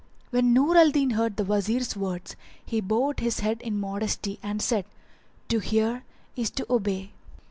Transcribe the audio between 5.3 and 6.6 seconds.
"To hear is